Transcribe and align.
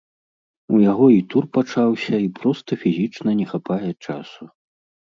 У 0.75 0.79
яго 0.91 1.05
і 1.17 1.19
тур 1.33 1.43
пачаўся, 1.59 2.15
і 2.27 2.33
проста 2.43 2.71
фізічна 2.87 3.29
не 3.45 3.51
хапае 3.55 3.91
часу. 4.05 4.43